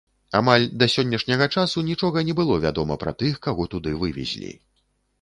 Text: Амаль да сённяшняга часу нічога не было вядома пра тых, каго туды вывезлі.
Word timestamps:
Амаль 0.37 0.63
да 0.83 0.87
сённяшняга 0.93 1.47
часу 1.57 1.85
нічога 1.91 2.25
не 2.31 2.37
было 2.41 2.59
вядома 2.67 3.01
пра 3.07 3.17
тых, 3.23 3.33
каго 3.49 3.71
туды 3.75 3.97
вывезлі. 4.05 4.51